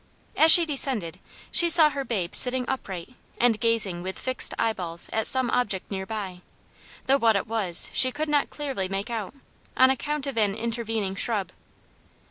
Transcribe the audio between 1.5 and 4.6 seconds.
she saw her babe sitting upright and gazing with fixed